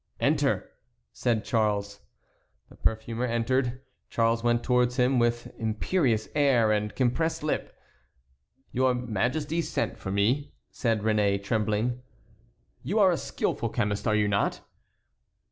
"Enter!" 0.19 0.71
said 1.13 1.45
Charles. 1.45 1.99
The 2.69 2.75
perfumer 2.75 3.25
appeared. 3.25 3.81
Charles 4.09 4.41
went 4.43 4.63
towards 4.63 4.95
him 4.95 5.19
with 5.19 5.53
imperious 5.59 6.27
air 6.33 6.71
and 6.71 6.95
compressed 6.95 7.43
lip. 7.43 7.71
"Your 8.71 8.95
Majesty 8.95 9.61
sent 9.61 9.99
for 9.99 10.11
me," 10.11 10.53
said 10.71 11.01
Réné, 11.01 11.43
trembling. 11.43 12.01
"You 12.81 12.97
are 12.97 13.11
a 13.11 13.15
skilful 13.15 13.69
chemist, 13.69 14.07
are 14.07 14.15
you 14.15 14.27
not?" 14.27 14.61